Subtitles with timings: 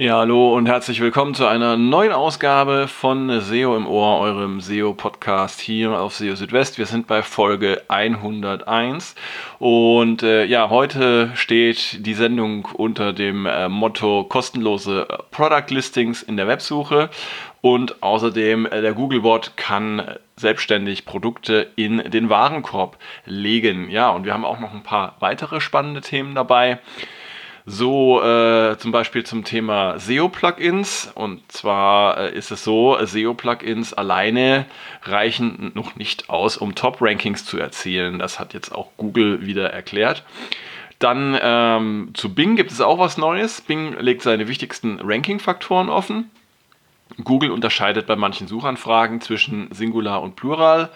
[0.00, 5.60] Ja, hallo und herzlich willkommen zu einer neuen Ausgabe von SEO im Ohr, eurem SEO-Podcast
[5.60, 6.78] hier auf SEO Südwest.
[6.78, 9.14] Wir sind bei Folge 101
[9.58, 16.38] und äh, ja, heute steht die Sendung unter dem äh, Motto kostenlose Product Listings in
[16.38, 17.10] der Websuche
[17.60, 22.96] und außerdem äh, der Googlebot kann selbstständig Produkte in den Warenkorb
[23.26, 23.90] legen.
[23.90, 26.78] Ja, und wir haben auch noch ein paar weitere spannende Themen dabei.
[27.72, 31.12] So äh, zum Beispiel zum Thema SEO-Plugins.
[31.14, 34.66] Und zwar äh, ist es so, SEO-Plugins alleine
[35.04, 38.18] reichen noch nicht aus, um Top-Rankings zu erzielen.
[38.18, 40.24] Das hat jetzt auch Google wieder erklärt.
[40.98, 43.60] Dann ähm, zu Bing gibt es auch was Neues.
[43.60, 46.28] Bing legt seine wichtigsten Ranking-Faktoren offen.
[47.22, 50.90] Google unterscheidet bei manchen Suchanfragen zwischen Singular und Plural.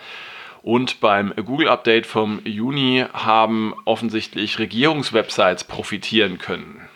[0.65, 6.89] Und beim Google-Update vom Juni haben offensichtlich Regierungswebsites profitieren können.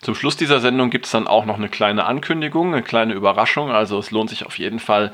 [0.00, 3.70] Zum Schluss dieser Sendung gibt es dann auch noch eine kleine Ankündigung, eine kleine Überraschung.
[3.70, 5.12] Also es lohnt sich auf jeden Fall,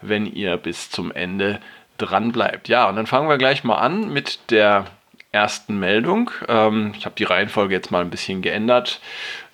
[0.00, 1.58] wenn ihr bis zum Ende
[1.98, 2.68] dran bleibt.
[2.68, 4.84] Ja, und dann fangen wir gleich mal an mit der
[5.32, 6.30] ersten Meldung.
[6.46, 9.00] Ähm, ich habe die Reihenfolge jetzt mal ein bisschen geändert.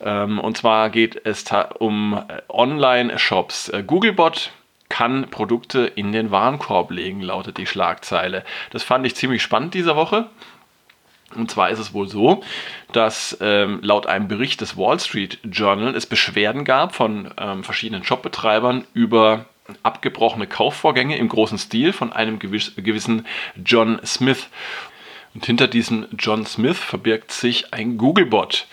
[0.02, 1.46] Ähm, und zwar geht es
[1.78, 3.70] um äh, Online-Shops.
[3.70, 4.52] Äh, Googlebot
[4.88, 8.44] kann Produkte in den Warenkorb legen, lautet die Schlagzeile.
[8.70, 10.26] Das fand ich ziemlich spannend diese Woche.
[11.34, 12.42] Und zwar ist es wohl so,
[12.92, 18.04] dass ähm, laut einem Bericht des Wall Street Journal es Beschwerden gab von ähm, verschiedenen
[18.04, 19.46] Shopbetreibern über
[19.82, 23.26] abgebrochene Kaufvorgänge im großen Stil von einem gewissen
[23.64, 24.48] John Smith.
[25.36, 28.66] Und hinter diesem John Smith verbirgt sich ein Googlebot.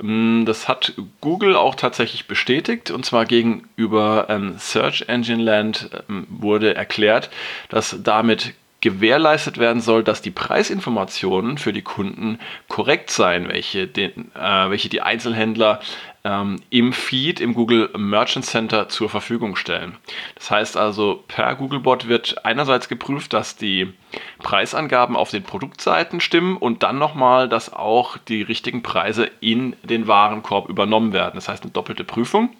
[0.00, 6.26] Ähm, das hat Google auch tatsächlich bestätigt und zwar gegenüber ähm, Search Engine Land ähm,
[6.30, 7.28] wurde erklärt,
[7.68, 12.38] dass damit gewährleistet werden soll, dass die Preisinformationen für die Kunden
[12.68, 15.80] korrekt seien, welche, den, äh, welche die Einzelhändler
[16.24, 19.96] ähm, im Feed im Google Merchant Center zur Verfügung stellen.
[20.34, 23.92] Das heißt also, per Googlebot wird einerseits geprüft, dass die
[24.40, 30.06] Preisangaben auf den Produktseiten stimmen und dann nochmal, dass auch die richtigen Preise in den
[30.06, 31.36] Warenkorb übernommen werden.
[31.36, 32.50] Das heißt eine doppelte Prüfung.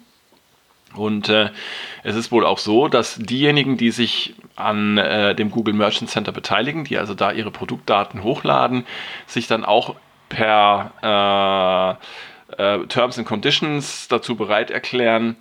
[0.95, 1.49] Und äh,
[2.03, 6.31] es ist wohl auch so, dass diejenigen, die sich an äh, dem Google Merchant Center
[6.31, 8.85] beteiligen, die also da ihre Produktdaten hochladen,
[9.27, 9.95] sich dann auch
[10.29, 11.99] per
[12.57, 15.35] äh, äh, Terms and Conditions dazu bereit erklären,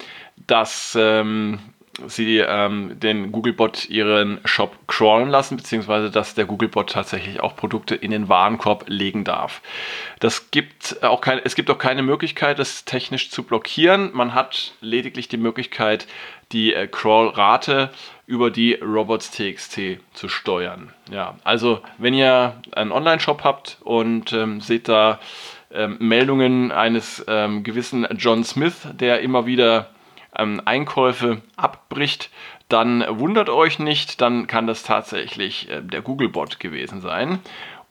[0.46, 1.58] dass ähm,
[2.06, 7.94] sie ähm, den Googlebot ihren Shop crawlen lassen, beziehungsweise dass der Googlebot tatsächlich auch Produkte
[7.94, 9.62] in den Warenkorb legen darf.
[10.20, 14.10] Das gibt auch keine, es gibt auch keine Möglichkeit, das technisch zu blockieren.
[14.12, 16.06] Man hat lediglich die Möglichkeit,
[16.52, 17.90] die äh, Crawl-Rate
[18.26, 19.80] über die Robots.txt
[20.12, 20.92] zu steuern.
[21.10, 25.18] Ja, also wenn ihr einen Online-Shop habt und ähm, seht da
[25.72, 29.90] ähm, Meldungen eines ähm, gewissen John Smith, der immer wieder
[30.38, 32.30] ähm, Einkäufe abbricht,
[32.68, 37.40] dann wundert euch nicht, dann kann das tatsächlich äh, der Googlebot gewesen sein.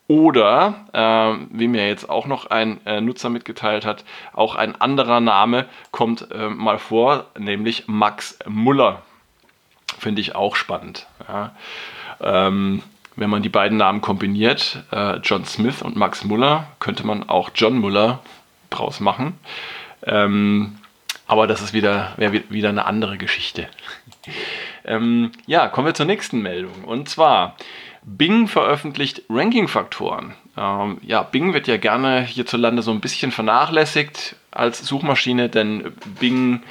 [0.08, 5.20] Oder, äh, wie mir jetzt auch noch ein äh, Nutzer mitgeteilt hat, auch ein anderer
[5.20, 9.02] Name kommt äh, mal vor, nämlich Max Muller.
[9.98, 11.06] Finde ich auch spannend.
[11.26, 11.56] Ja.
[12.20, 12.82] Ähm,
[13.16, 17.50] wenn man die beiden Namen kombiniert, äh, John Smith und Max Muller, könnte man auch
[17.54, 18.20] John Muller
[18.70, 19.38] draus machen.
[20.04, 20.78] Ähm,
[21.26, 23.68] aber das ist wieder, wäre wieder eine andere Geschichte.
[24.84, 26.84] ähm, ja, kommen wir zur nächsten Meldung.
[26.84, 27.56] Und zwar,
[28.02, 30.34] Bing veröffentlicht Ranking-Faktoren.
[30.56, 36.62] Ähm, ja, Bing wird ja gerne hierzulande so ein bisschen vernachlässigt als Suchmaschine, denn Bing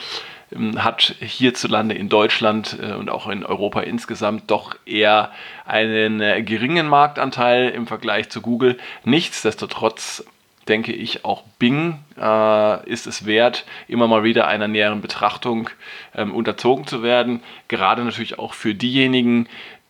[0.54, 5.32] ähm, hat hierzulande in Deutschland äh, und auch in Europa insgesamt doch eher
[5.66, 8.78] einen äh, geringen Marktanteil im Vergleich zu Google.
[9.04, 10.24] Nichtsdestotrotz
[10.68, 15.70] denke ich, auch Bing äh, ist es wert, immer mal wieder einer näheren Betrachtung
[16.16, 17.42] ähm, unterzogen zu werden.
[17.68, 19.48] Gerade natürlich auch für diejenigen,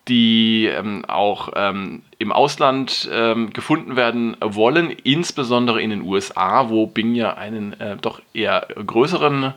[0.07, 6.85] die ähm, auch ähm, im Ausland ähm, gefunden werden wollen, insbesondere in den USA, wo
[6.85, 9.53] Bing ja einen äh, doch eher größeren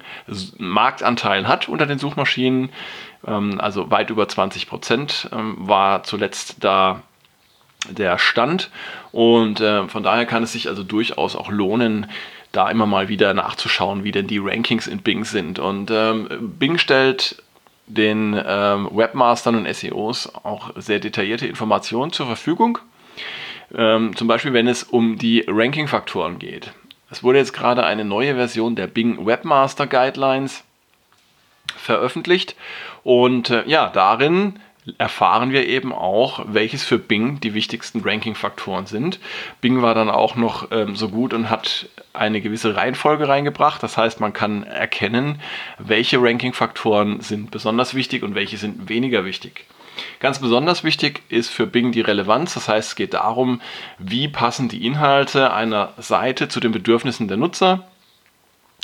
[0.57, 2.71] Marktanteil hat unter den Suchmaschinen.
[3.27, 7.03] Ähm, also weit über 20 Prozent ähm, war zuletzt da
[7.89, 8.71] der Stand.
[9.13, 12.07] Und äh, von daher kann es sich also durchaus auch lohnen,
[12.53, 15.59] da immer mal wieder nachzuschauen, wie denn die Rankings in Bing sind.
[15.59, 16.29] Und ähm,
[16.59, 17.43] Bing stellt
[17.87, 22.79] den ähm, Webmastern und SEOs auch sehr detaillierte Informationen zur Verfügung.
[23.75, 26.73] Ähm, zum Beispiel, wenn es um die Ranking-Faktoren geht.
[27.11, 30.65] Es wurde jetzt gerade eine neue Version der Bing Webmaster Guidelines
[31.77, 32.55] veröffentlicht
[33.03, 34.59] und äh, ja, darin
[34.99, 39.19] erfahren wir eben auch, welches für Bing die wichtigsten Ranking-Faktoren sind.
[39.61, 43.83] Bing war dann auch noch ähm, so gut und hat eine gewisse Reihenfolge reingebracht.
[43.83, 45.41] Das heißt, man kann erkennen,
[45.79, 49.67] welche Ranking-Faktoren sind besonders wichtig und welche sind weniger wichtig.
[50.21, 52.55] Ganz besonders wichtig ist für Bing die Relevanz.
[52.55, 53.61] Das heißt, es geht darum,
[53.99, 57.89] wie passen die Inhalte einer Seite zu den Bedürfnissen der Nutzer.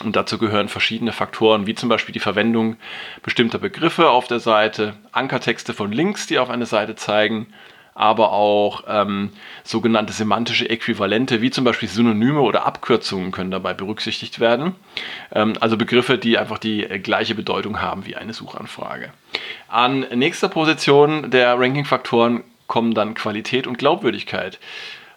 [0.04, 2.76] Und dazu gehören verschiedene Faktoren, wie zum Beispiel die Verwendung
[3.22, 7.46] bestimmter Begriffe auf der Seite, Ankertexte von Links, die auf eine Seite zeigen,
[7.94, 9.30] aber auch ähm,
[9.62, 14.74] sogenannte semantische Äquivalente, wie zum Beispiel Synonyme oder Abkürzungen können dabei berücksichtigt werden.
[15.32, 19.12] Ähm, also Begriffe, die einfach die äh, gleiche Bedeutung haben wie eine Suchanfrage.
[19.68, 24.58] An nächster Position der Ranking-Faktoren kommen dann Qualität und Glaubwürdigkeit.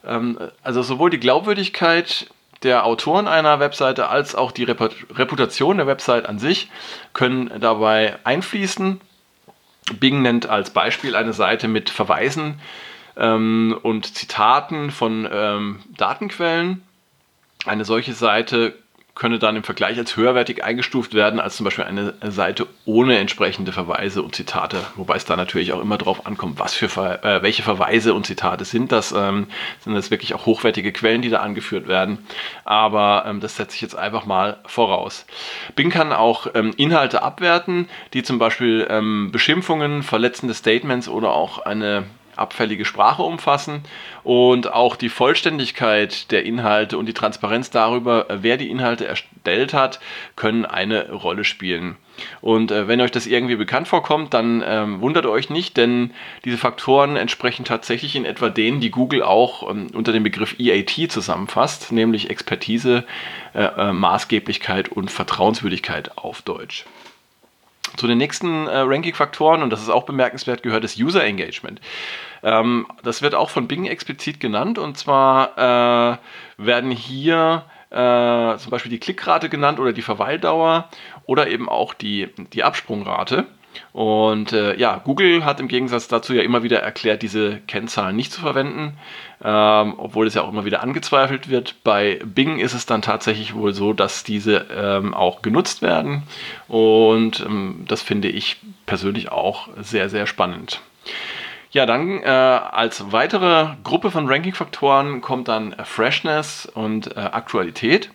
[0.05, 2.27] Ähm, also sowohl die Glaubwürdigkeit
[2.63, 6.69] der Autoren einer Webseite als auch die Reputation der Website an sich
[7.13, 9.01] können dabei einfließen.
[10.00, 12.59] Bing nennt als Beispiel eine Seite mit Verweisen
[13.15, 16.83] ähm, und Zitaten von ähm, Datenquellen.
[17.65, 18.75] Eine solche Seite
[19.17, 23.71] könne dann im Vergleich als höherwertig eingestuft werden als zum Beispiel eine Seite ohne entsprechende
[23.71, 24.77] Verweise und Zitate.
[24.95, 28.25] Wobei es da natürlich auch immer darauf ankommt, was für Ver äh, welche Verweise und
[28.25, 29.11] Zitate sind das.
[29.11, 29.47] Ähm,
[29.83, 32.19] sind das wirklich auch hochwertige Quellen, die da angeführt werden?
[32.63, 35.25] Aber ähm, das setze ich jetzt einfach mal voraus.
[35.75, 41.59] Bing kann auch ähm, Inhalte abwerten, die zum Beispiel ähm, Beschimpfungen, verletzende Statements oder auch
[41.59, 42.05] eine
[42.39, 43.83] abfällige Sprache umfassen
[44.23, 49.99] und auch die Vollständigkeit der Inhalte und die Transparenz darüber, wer die Inhalte erstellt hat,
[50.35, 51.97] können eine Rolle spielen.
[52.41, 56.11] Und äh, wenn euch das irgendwie bekannt vorkommt, dann ähm, wundert euch nicht, denn
[56.45, 61.11] diese Faktoren entsprechen tatsächlich in etwa denen, die Google auch ähm, unter dem Begriff EAT
[61.11, 63.05] zusammenfasst, nämlich Expertise,
[63.53, 66.85] äh, äh, Maßgeblichkeit und Vertrauenswürdigkeit auf Deutsch.
[67.95, 71.79] Zu den nächsten äh, Ranking-Faktoren, und das ist auch bemerkenswert, gehört das User Engagement.
[72.43, 76.17] Ähm, das wird auch von Bing explizit genannt, und zwar äh,
[76.57, 80.89] werden hier äh, zum Beispiel die Klickrate genannt oder die Verweildauer
[81.25, 83.47] oder eben auch die, die Absprungrate.
[83.93, 88.31] Und äh, ja, Google hat im Gegensatz dazu ja immer wieder erklärt, diese Kennzahlen nicht
[88.31, 88.97] zu verwenden,
[89.43, 91.75] ähm, obwohl es ja auch immer wieder angezweifelt wird.
[91.83, 96.23] Bei Bing ist es dann tatsächlich wohl so, dass diese ähm, auch genutzt werden.
[96.67, 100.81] Und ähm, das finde ich persönlich auch sehr, sehr spannend.
[101.71, 108.09] Ja, dann äh, als weitere Gruppe von Ranking-Faktoren kommt dann Freshness und äh, Aktualität.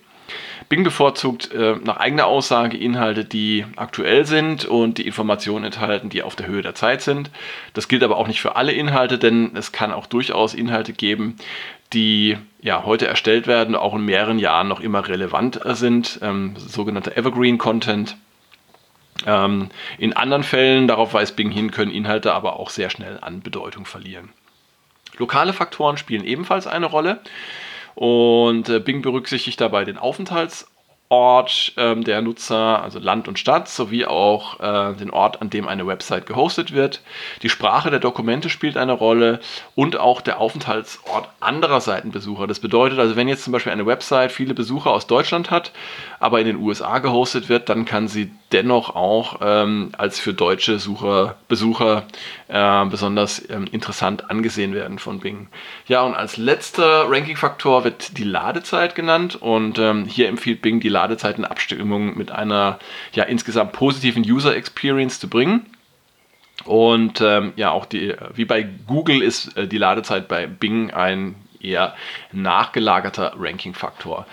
[0.73, 6.23] Bing bevorzugt äh, nach eigener Aussage Inhalte, die aktuell sind und die Informationen enthalten, die
[6.23, 7.29] auf der Höhe der Zeit sind.
[7.75, 11.35] Das gilt aber auch nicht für alle Inhalte, denn es kann auch durchaus Inhalte geben,
[11.93, 17.17] die ja heute erstellt werden, auch in mehreren Jahren noch immer relevant sind, ähm, sogenannter
[17.17, 18.17] Evergreen Content.
[19.27, 23.41] Ähm, in anderen Fällen, darauf weist Bing hin, können Inhalte aber auch sehr schnell an
[23.41, 24.29] Bedeutung verlieren.
[25.17, 27.19] Lokale Faktoren spielen ebenfalls eine Rolle.
[27.95, 34.05] Und äh, Bing berücksichtigt dabei den Aufenthaltsort ähm, der Nutzer, also Land und Stadt, sowie
[34.05, 37.01] auch äh, den Ort, an dem eine Website gehostet wird.
[37.43, 39.39] Die Sprache der Dokumente spielt eine Rolle
[39.75, 42.47] und auch der Aufenthaltsort anderer Seitenbesucher.
[42.47, 45.71] Das bedeutet also, wenn jetzt zum Beispiel eine Website viele Besucher aus Deutschland hat,
[46.19, 50.79] aber in den USA gehostet wird, dann kann sie dennoch auch ähm, als für deutsche
[50.79, 52.05] Sucher, Besucher
[52.47, 55.47] äh, besonders ähm, interessant angesehen werden von Bing.
[55.87, 60.89] Ja, und als letzter Ranking-Faktor wird die Ladezeit genannt und ähm, hier empfiehlt Bing, die
[60.89, 62.79] Ladezeit in Abstimmung mit einer
[63.13, 65.65] ja, insgesamt positiven User Experience zu bringen.
[66.65, 71.35] Und ähm, ja, auch die, wie bei Google ist äh, die Ladezeit bei Bing ein
[71.59, 71.95] eher
[72.31, 74.25] nachgelagerter Ranking-Faktor.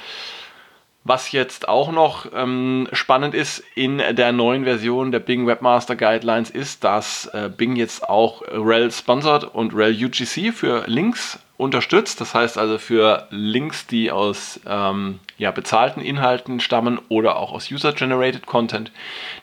[1.11, 6.51] Was jetzt auch noch ähm, spannend ist in der neuen Version der Bing Webmaster Guidelines
[6.51, 12.21] ist, dass äh, Bing jetzt auch rel Sponsored und rel UGC für Links unterstützt.
[12.21, 17.73] Das heißt also für Links, die aus ähm, ja, bezahlten Inhalten stammen oder auch aus
[17.73, 18.93] User-Generated Content.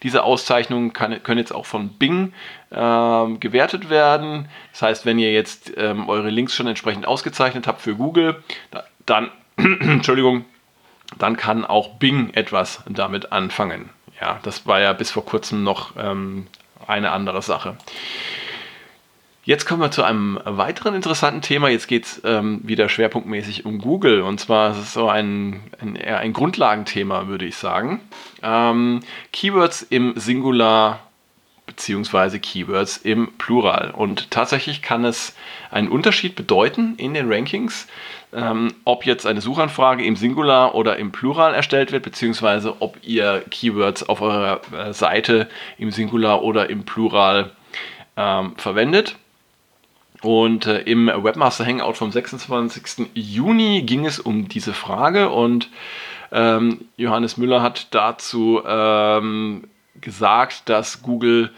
[0.04, 2.32] Diese Auszeichnungen kann, können jetzt auch von Bing
[2.72, 4.48] ähm, gewertet werden.
[4.72, 8.42] Das heißt, wenn ihr jetzt ähm, eure Links schon entsprechend ausgezeichnet habt für Google,
[9.06, 10.46] dann, Entschuldigung,
[11.18, 13.90] dann kann auch Bing etwas damit anfangen.
[14.20, 16.48] Ja, das war ja bis vor kurzem noch ähm,
[16.88, 17.78] eine andere Sache.
[19.44, 21.70] Jetzt kommen wir zu einem weiteren interessanten Thema.
[21.70, 24.22] Jetzt geht es ähm, wieder schwerpunktmäßig um Google.
[24.22, 28.02] Und zwar ist es so ein, ein, eher ein Grundlagenthema, würde ich sagen.
[28.44, 29.00] Ähm,
[29.32, 31.00] Keywords im Singular
[31.68, 33.92] beziehungsweise Keywords im Plural.
[33.92, 35.36] Und tatsächlich kann es
[35.70, 37.88] einen Unterschied bedeuten in den Rankings,
[38.34, 43.44] ähm, ob jetzt eine Suchanfrage im Singular oder im Plural erstellt wird, beziehungsweise ob ihr
[43.52, 45.48] Keywords auf eurer äh, Seite
[45.78, 47.52] im Singular oder im Plural
[48.16, 49.18] ähm, verwendet.
[50.22, 53.10] Und äh, im Webmaster Hangout vom 26.
[53.14, 55.70] Juni ging es um diese Frage und
[56.32, 59.66] ähm, Johannes Müller hat dazu ähm,
[60.02, 61.52] gesagt, dass Google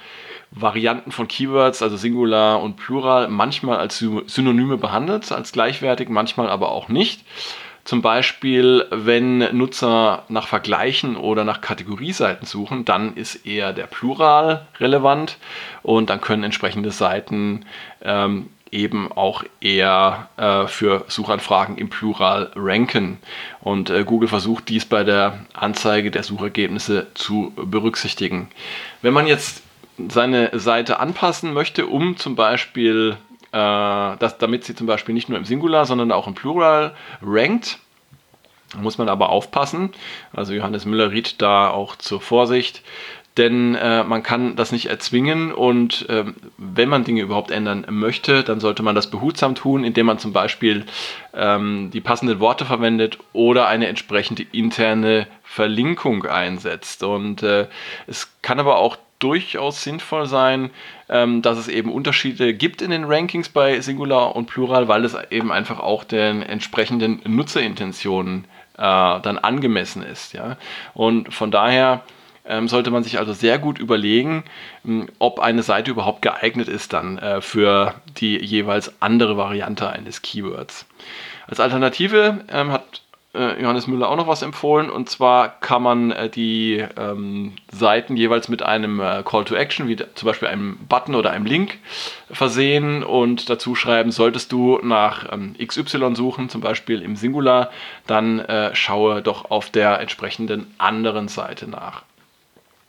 [0.52, 6.72] Varianten von Keywords, also Singular und Plural, manchmal als Synonyme behandelt, als gleichwertig, manchmal aber
[6.72, 7.24] auch nicht.
[7.86, 14.68] Zum Beispiel, wenn Nutzer nach Vergleichen oder nach Kategorieseiten suchen, dann ist eher der Plural
[14.80, 15.38] relevant
[15.82, 17.66] und dann können entsprechende Seiten
[18.04, 23.18] ähm, eben auch eher äh, für Suchanfragen im Plural ranken.
[23.62, 28.50] Und äh, Google versucht dies bei der Anzeige der Suchergebnisse zu berücksichtigen.
[29.02, 29.64] Wenn man jetzt
[30.08, 33.18] seine Seite anpassen möchte, um zum Beispiel,
[33.52, 37.80] äh, dass, damit sie zum Beispiel nicht nur im Singular, sondern auch im Plural rankt,
[38.78, 39.92] muss man aber aufpassen.
[40.32, 42.84] Also Johannes Müller riet da auch zur Vorsicht,
[43.40, 46.26] denn äh, man kann das nicht erzwingen und äh,
[46.58, 50.34] wenn man Dinge überhaupt ändern möchte, dann sollte man das behutsam tun, indem man zum
[50.34, 50.86] Beispiel
[51.34, 57.02] ähm, die passenden Worte verwendet oder eine entsprechende interne Verlinkung einsetzt.
[57.02, 57.68] Und äh,
[58.08, 60.70] es kann aber auch durchaus sinnvoll sein,
[61.08, 65.16] ähm, dass es eben Unterschiede gibt in den Rankings bei Singular und Plural, weil es
[65.30, 68.46] eben einfach auch den entsprechenden Nutzerintentionen
[68.78, 70.34] äh, dann angemessen ist.
[70.34, 70.58] Ja?
[70.94, 72.04] Und von daher
[72.68, 74.44] sollte man sich also sehr gut überlegen,
[74.84, 80.22] mh, ob eine Seite überhaupt geeignet ist dann äh, für die jeweils andere Variante eines
[80.22, 80.86] Keywords.
[81.48, 83.02] Als Alternative ähm, hat
[83.34, 84.90] äh, Johannes Müller auch noch was empfohlen.
[84.90, 89.98] Und zwar kann man äh, die ähm, Seiten jeweils mit einem Call to Action, wie
[89.98, 91.78] zum Beispiel einem Button oder einem Link,
[92.32, 97.70] versehen und dazu schreiben, solltest du nach ähm, XY suchen, zum Beispiel im Singular,
[98.08, 102.04] dann schaue doch auf der entsprechenden anderen Seite nach.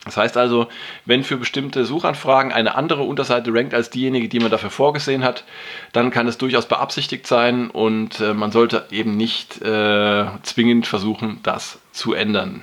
[0.05, 0.69] Das heißt also,
[1.05, 5.45] wenn für bestimmte Suchanfragen eine andere Unterseite rankt als diejenige, die man dafür vorgesehen hat,
[5.93, 11.41] dann kann es durchaus beabsichtigt sein und äh, man sollte eben nicht äh, zwingend versuchen,
[11.43, 12.63] das zu ändern.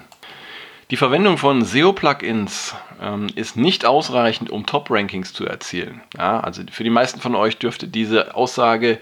[0.89, 6.01] Die Verwendung von SEO-Plugins ähm, ist nicht ausreichend, um Top-Rankings zu erzielen.
[6.17, 8.97] Ja, also für die meisten von euch dürfte diese Aussage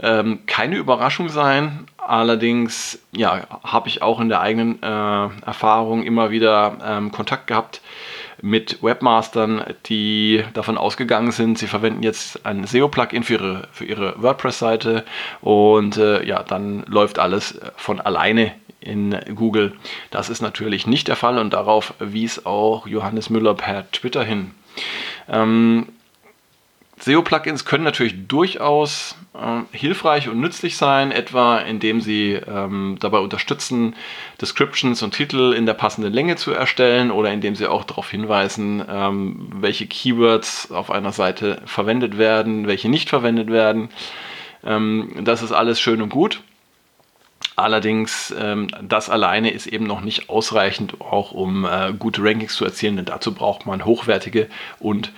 [0.00, 1.88] ähm, keine Überraschung sein.
[2.08, 7.80] Allerdings ja, habe ich auch in der eigenen äh, Erfahrung immer wieder ähm, Kontakt gehabt
[8.42, 14.22] mit Webmastern, die davon ausgegangen sind, sie verwenden jetzt ein SEO-Plugin für ihre, für ihre
[14.22, 15.04] WordPress-Seite
[15.40, 19.72] und äh, ja, dann läuft alles von alleine in Google.
[20.10, 24.52] Das ist natürlich nicht der Fall und darauf wies auch Johannes Müller per Twitter hin.
[25.28, 25.88] Ähm,
[26.98, 33.94] SEO-Plugins können natürlich durchaus äh, hilfreich und nützlich sein, etwa indem sie ähm, dabei unterstützen,
[34.40, 38.82] Descriptions und Titel in der passenden Länge zu erstellen oder indem sie auch darauf hinweisen,
[38.88, 43.90] ähm, welche Keywords auf einer Seite verwendet werden, welche nicht verwendet werden.
[44.64, 46.40] Ähm, das ist alles schön und gut.
[47.56, 52.66] Allerdings, ähm, das alleine ist eben noch nicht ausreichend, auch um äh, gute Rankings zu
[52.66, 54.48] erzielen, denn dazu braucht man hochwertige
[54.78, 55.10] und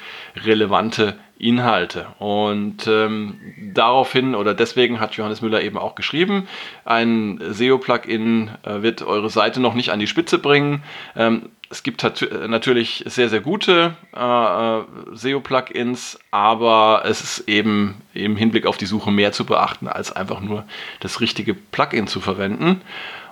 [0.45, 2.07] relevante Inhalte.
[2.21, 3.41] Und ähm,
[3.75, 6.47] daraufhin oder deswegen hat Johannes Müller eben auch geschrieben,
[6.85, 10.85] ein SEO-Plugin äh, wird eure Seite noch nicht an die Spitze bringen.
[11.17, 12.03] Ähm, es gibt
[12.49, 18.87] natürlich sehr, sehr gute äh, äh SEO-Plugins, aber es ist eben im Hinblick auf die
[18.87, 20.65] Suche mehr zu beachten, als einfach nur
[21.01, 22.81] das richtige Plugin zu verwenden.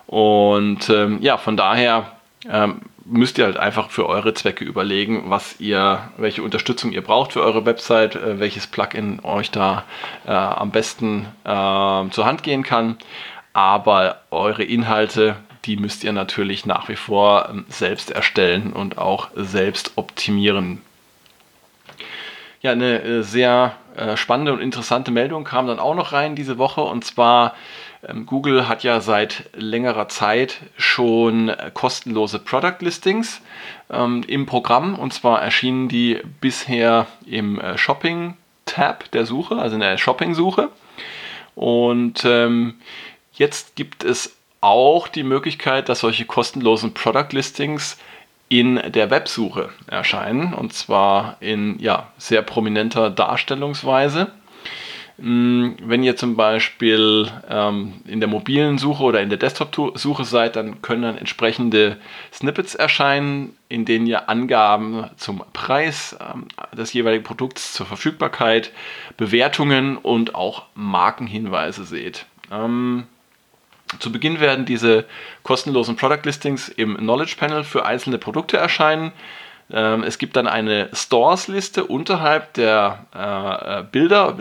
[0.07, 2.12] Und ähm, ja, von daher
[2.49, 7.33] ähm, müsst ihr halt einfach für eure Zwecke überlegen, was ihr, welche Unterstützung ihr braucht
[7.33, 9.85] für eure Website, äh, welches Plugin euch da
[10.26, 12.99] äh, am besten äh, zur Hand gehen kann.
[13.52, 19.28] Aber eure Inhalte die müsst ihr natürlich nach wie vor ähm, selbst erstellen und auch
[19.35, 20.80] selbst optimieren.
[22.62, 26.58] Ja, eine äh, sehr äh, spannende und interessante Meldung kam dann auch noch rein diese
[26.58, 26.80] Woche.
[26.80, 27.54] Und zwar
[28.06, 33.42] ähm, Google hat ja seit längerer Zeit schon äh, kostenlose Product Listings
[33.90, 34.99] ähm, im Programm.
[34.99, 40.70] Und zwar erschienen die bisher im Shopping Tab der Suche, also in der Shopping Suche.
[41.54, 42.28] Und
[43.32, 47.99] jetzt gibt es auch die Möglichkeit, dass solche kostenlosen Product Listings
[48.49, 54.31] in der Websuche erscheinen und zwar in ja, sehr prominenter Darstellungsweise.
[55.19, 60.57] Hm, wenn ihr zum Beispiel ähm, in der mobilen Suche oder in der Desktop-Suche seid,
[60.57, 61.97] dann können dann entsprechende
[62.33, 68.73] Snippets erscheinen, in denen ihr Angaben zum Preis ähm, des jeweiligen Produkts, zur Verfügbarkeit,
[69.17, 72.27] Bewertungen und auch Markenhinweise seht.
[72.53, 73.05] Ähm,
[73.99, 75.05] zu Beginn werden diese
[75.43, 79.12] kostenlosen Product Listings im Knowledge Panel für einzelne Produkte erscheinen.
[79.71, 84.37] Ähm, es gibt dann eine Stores-Liste unterhalb der äh, Bilder.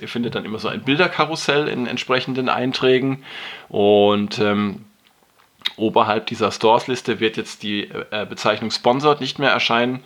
[0.00, 3.24] Ihr findet dann immer so ein Bilderkarussell in entsprechenden Einträgen.
[3.68, 4.84] Und ähm,
[5.76, 10.02] oberhalb dieser Stores-Liste wird jetzt die äh, Bezeichnung Sponsored nicht mehr erscheinen,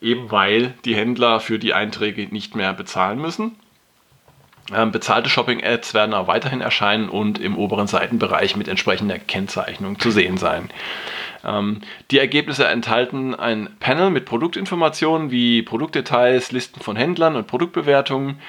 [0.00, 3.56] eben weil die Händler für die Einträge nicht mehr bezahlen müssen.
[4.72, 10.10] Ähm, bezahlte Shopping-Ads werden auch weiterhin erscheinen und im oberen Seitenbereich mit entsprechender Kennzeichnung zu
[10.10, 10.70] sehen sein.
[11.44, 18.40] Ähm, die Ergebnisse enthalten ein Panel mit Produktinformationen wie Produktdetails, Listen von Händlern und Produktbewertungen.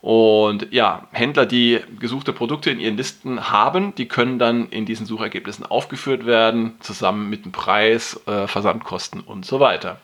[0.00, 5.06] Und ja, Händler, die gesuchte Produkte in ihren Listen haben, die können dann in diesen
[5.06, 9.98] Suchergebnissen aufgeführt werden, zusammen mit dem Preis, äh, Versandkosten und so weiter.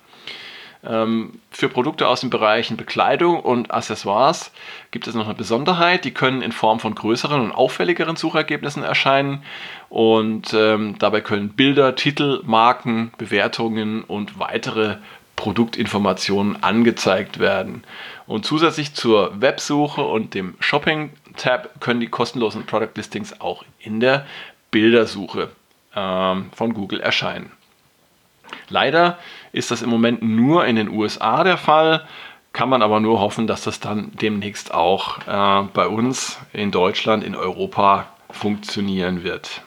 [0.83, 4.51] Ähm, für Produkte aus den Bereichen Bekleidung und Accessoires
[4.91, 6.05] gibt es noch eine Besonderheit.
[6.05, 9.43] Die können in Form von größeren und auffälligeren Suchergebnissen erscheinen.
[9.91, 14.97] Und ähm, dabei können Bilder, Titel, Marken, Bewertungen und weitere
[15.37, 17.85] Produktinformationen angezeigt werden.
[18.27, 24.27] Und zusätzlich zur Websuche und dem Shopping-Tab können die kostenlosen Product Listings auch in der
[24.71, 25.51] Bildersuche
[25.95, 27.51] ähm, von Google erscheinen.
[28.69, 29.19] Leider
[29.53, 32.07] ist das im Moment nur in den USA der Fall,
[32.53, 37.23] kann man aber nur hoffen, dass das dann demnächst auch äh, bei uns in Deutschland,
[37.23, 39.63] in Europa funktionieren wird.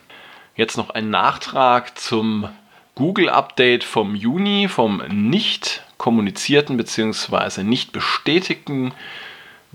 [0.55, 2.49] Jetzt noch ein Nachtrag zum
[2.95, 7.63] Google-Update vom Juni, vom nicht kommunizierten bzw.
[7.63, 8.93] nicht bestätigten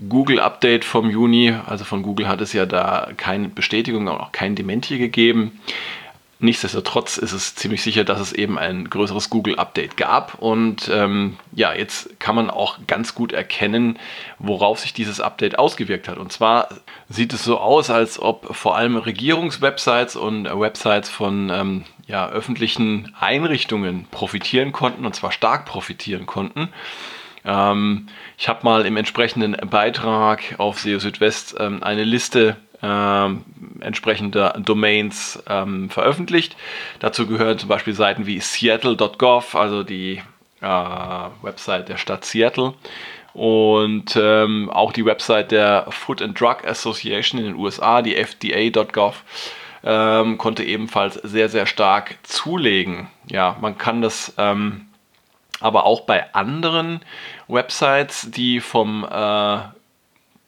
[0.07, 1.53] Google-Update vom Juni.
[1.65, 5.59] Also von Google hat es ja da keine Bestätigung und auch kein Dementi gegeben.
[6.41, 10.35] Nichtsdestotrotz ist es ziemlich sicher, dass es eben ein größeres Google-Update gab.
[10.35, 13.99] Und ähm, ja, jetzt kann man auch ganz gut erkennen,
[14.37, 16.17] worauf sich dieses Update ausgewirkt hat.
[16.17, 16.69] Und zwar
[17.09, 23.13] sieht es so aus, als ob vor allem Regierungswebsites und Websites von ähm, ja, öffentlichen
[23.19, 26.69] Einrichtungen profitieren konnten, und zwar stark profitieren konnten.
[27.43, 33.29] Ähm, ich habe mal im entsprechenden Beitrag auf SEO Südwest ähm, eine Liste äh,
[33.81, 36.55] entsprechender Domains ähm, veröffentlicht.
[36.99, 40.21] Dazu gehören zum Beispiel Seiten wie seattle.gov, also die
[40.61, 40.65] äh,
[41.41, 42.73] Website der Stadt Seattle.
[43.33, 49.23] Und ähm, auch die Website der Food and Drug Association in den USA, die FDA.gov,
[49.83, 53.07] ähm, konnte ebenfalls sehr, sehr stark zulegen.
[53.29, 54.87] Ja, man kann das ähm,
[55.61, 57.01] aber auch bei anderen
[57.47, 59.59] Websites, die vom äh,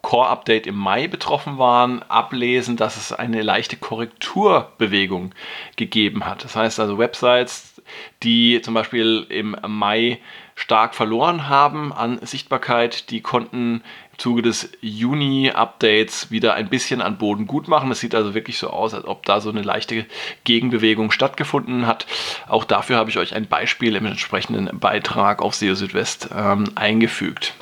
[0.02, 5.34] Core-Update im Mai betroffen waren, ablesen, dass es eine leichte Korrekturbewegung
[5.76, 6.44] gegeben hat.
[6.44, 7.82] Das heißt also Websites,
[8.24, 10.20] die zum Beispiel im Mai
[10.56, 17.18] stark verloren haben an Sichtbarkeit, die konnten im Zuge des Juni-Updates wieder ein bisschen an
[17.18, 17.92] Boden gut machen.
[17.92, 20.06] Es sieht also wirklich so aus, als ob da so eine leichte
[20.44, 22.06] Gegenbewegung stattgefunden hat.
[22.48, 27.54] Auch dafür habe ich euch ein Beispiel im entsprechenden Beitrag auf SEO Südwest ähm, eingefügt.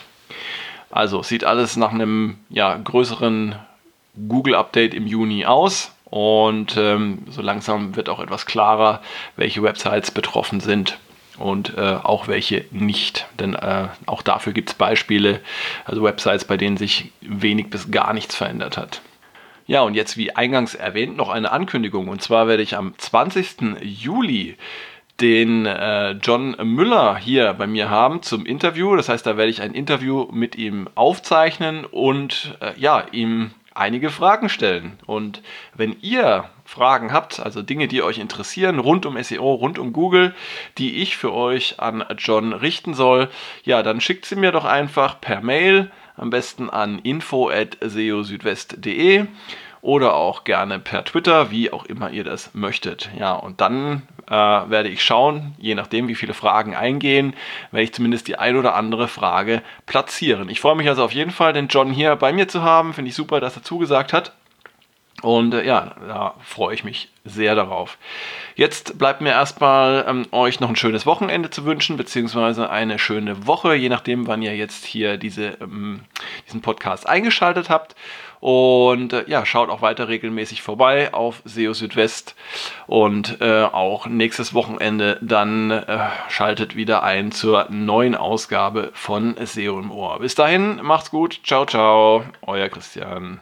[0.91, 3.56] Also sieht alles nach einem ja, größeren
[4.28, 5.93] Google-Update im Juni aus.
[6.06, 9.02] Und ähm, so langsam wird auch etwas klarer,
[9.36, 10.97] welche Websites betroffen sind
[11.38, 13.28] und äh, auch welche nicht.
[13.39, 15.39] Denn äh, auch dafür gibt es Beispiele,
[15.86, 19.02] also Websites, bei denen sich wenig bis gar nichts verändert hat.
[19.67, 22.08] Ja, und jetzt wie eingangs erwähnt noch eine Ankündigung.
[22.08, 23.78] Und zwar werde ich am 20.
[23.84, 24.58] Juli
[25.21, 28.95] den äh, John Müller hier bei mir haben zum Interview.
[28.95, 34.10] Das heißt, da werde ich ein Interview mit ihm aufzeichnen und äh, ja, ihm einige
[34.10, 34.99] Fragen stellen.
[35.05, 35.41] Und
[35.73, 40.36] wenn ihr Fragen habt, also Dinge, die euch interessieren, rund um SEO, rund um Google,
[40.77, 43.29] die ich für euch an John richten soll,
[43.63, 49.25] ja, dann schickt sie mir doch einfach per Mail, am besten an info.seosüdwest.de
[49.81, 53.09] oder auch gerne per Twitter, wie auch immer ihr das möchtet.
[53.17, 57.33] Ja, und dann äh, werde ich schauen, je nachdem, wie viele Fragen eingehen,
[57.71, 60.49] werde ich zumindest die ein oder andere Frage platzieren.
[60.49, 62.93] Ich freue mich also auf jeden Fall, den John hier bei mir zu haben.
[62.93, 64.33] Finde ich super, dass er zugesagt hat.
[65.21, 67.97] Und äh, ja, da freue ich mich sehr darauf.
[68.55, 73.45] Jetzt bleibt mir erstmal ähm, euch noch ein schönes Wochenende zu wünschen, beziehungsweise eine schöne
[73.45, 76.01] Woche, je nachdem, wann ihr jetzt hier diese, ähm,
[76.47, 77.95] diesen Podcast eingeschaltet habt.
[78.39, 82.36] Und äh, ja, schaut auch weiter regelmäßig vorbei auf SEO Südwest.
[82.88, 85.99] Und äh, auch nächstes Wochenende dann äh,
[86.30, 90.19] schaltet wieder ein zur neuen Ausgabe von SEO im Ohr.
[90.19, 91.41] Bis dahin, macht's gut.
[91.43, 92.23] Ciao, ciao.
[92.41, 93.38] Euer Christian.